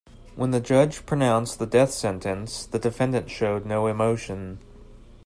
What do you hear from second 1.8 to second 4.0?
sentence, the defendant showed no